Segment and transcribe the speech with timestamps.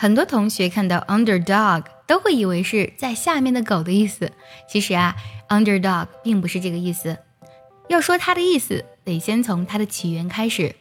[0.00, 4.32] 很多同学看到 underdog 都会以为是在下面的狗的意思。
[4.66, 5.14] 其实啊
[5.50, 7.18] ，underdog 并不是这个意思。
[7.86, 10.74] 要说它的意思，得先从它的起源开始。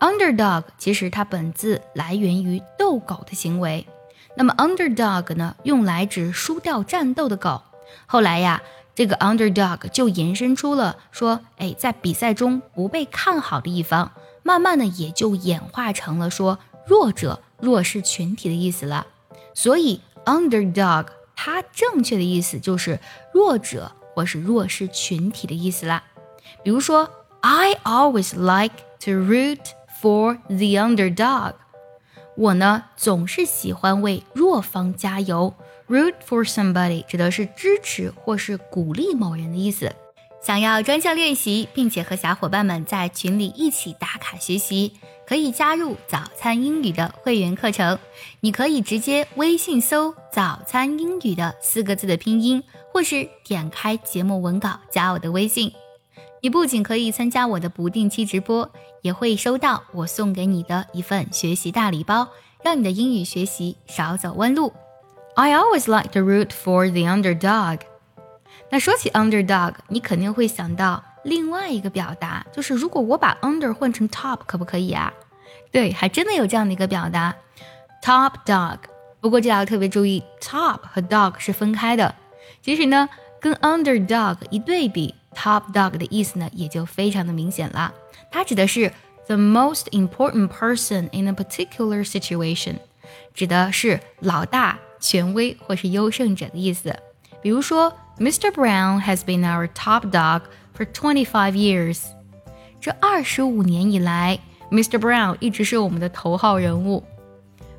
[0.00, 3.86] underdog 其实它本字来源于斗狗的行为。
[4.36, 7.62] 那么 underdog 呢，用来指输掉战斗的狗。
[8.06, 8.60] 后来呀，
[8.92, 14.10] 这个 underdog 就延伸出了说，哎，在比赛中不被看好的一方。
[14.42, 17.40] 慢慢的也就演化成了说弱者。
[17.64, 19.06] 弱势群体的意思了，
[19.54, 23.00] 所以 underdog 它正确的意思就是
[23.32, 26.04] 弱者或是弱势群体的意思啦。
[26.62, 29.60] 比如说，I always like to root
[30.00, 31.54] for the underdog。
[32.36, 35.54] 我呢总是喜欢为弱方加油。
[35.88, 39.92] root for somebody 指的是支持或是鼓励某人的意思。
[40.42, 44.94] 想要专项练习，并且和小伙伴们在群里一起打卡学习，
[45.26, 47.98] 可以加入早餐英语的会员课程。
[48.40, 52.62] 你可以直接微信搜“早餐英语”的四个字的拼音，
[52.92, 55.72] 或是点开节目文稿加我的微信。
[56.42, 62.28] 你不仅可以参加我的不定期直播，也会收到我送给你的一份学习大礼包，
[62.62, 64.72] 让你的英语学习少走弯路。
[65.36, 67.80] I always like to root for the underdog.
[68.70, 75.12] 那说起 underdog，你肯定会想到另外一个表达，就是如果我把 under 换成 top，可不可以啊？
[75.71, 77.35] 对，还真的有这样的一个表达，
[78.03, 78.77] top dog。
[79.21, 82.15] 不过这要特别注意，top 和 dog 是分开的。
[82.61, 83.09] 其实呢，
[83.39, 87.93] 跟 underdog 一对比，top dog 的意思呢也就非常的明显了。
[88.31, 88.91] 它指的是
[89.27, 92.75] the most important person in a particular situation，
[93.33, 96.95] 指的是老大、权威或是优胜者的意思。
[97.41, 97.93] 比如说。
[98.19, 98.51] Mr.
[98.51, 100.41] Brown has been our top dog
[100.75, 102.01] for twenty-five years。
[102.81, 104.37] 这二十五年以来
[104.74, 104.98] ，Mr.
[104.98, 107.04] Brown 一直是我们的头号人物。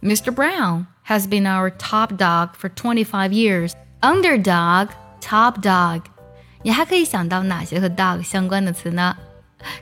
[0.00, 0.32] Mr.
[0.32, 3.72] Brown has been our top dog for twenty-five years.
[4.00, 4.88] Underdog,
[5.20, 6.02] top dog。
[6.62, 9.16] 你还可以想到哪些和 dog 相关的词呢？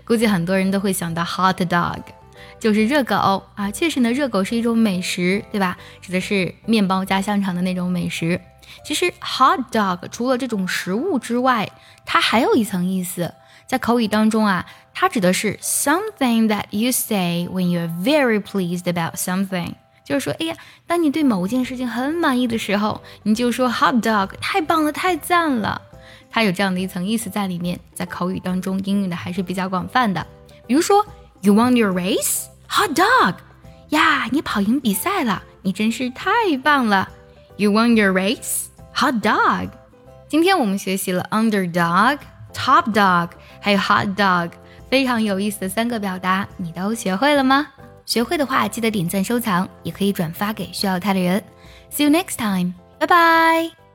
[0.04, 2.02] 估计很多人都会想到 hot dog，
[2.58, 3.70] 就是热狗啊。
[3.70, 5.76] 确实呢，热狗是一种美食，对吧？
[6.00, 8.40] 指的是面包加香肠的那种美食。
[8.84, 11.70] 其实，hot dog 除了这种食物之外，
[12.04, 13.32] 它还有一层意思。
[13.66, 14.64] 在口语当中啊，
[14.95, 19.73] 它指的是 something that you say when you're very pleased about something，
[20.05, 20.55] 就是说，哎呀，
[20.85, 25.81] 当你对某件事情很满意的时候，你就说 hot dog，太棒了，太赞了。
[26.29, 30.25] 它有这样的一层意思在里面，在口语当中应用的还是比较广泛的。
[30.67, 31.05] 比如说，
[31.41, 33.35] You won your race，hot dog，
[33.89, 36.31] 呀，你跑赢比赛了，你真是太
[36.63, 37.09] 棒了。
[37.57, 39.69] You won your race, hot dog。
[40.29, 44.51] 今天我们学习了 underdog、top dog，还有 hot dog，
[44.88, 47.68] 非常有意思的三个表达，你都学会了吗？
[48.04, 51.42] 学会的话，记得点赞收藏，也可以转发给需要它的人。
[51.90, 53.85] See you next time，拜拜。